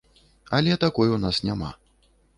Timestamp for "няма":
1.51-1.71